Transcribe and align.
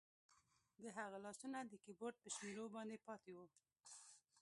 د 0.81 0.83
هغه 0.97 1.17
لاسونه 1.25 1.57
د 1.63 1.73
کیبورډ 1.83 2.15
په 2.21 2.29
شمیرو 2.35 2.65
باندې 2.75 2.97
پاتې 3.07 3.31
وو 3.37 3.45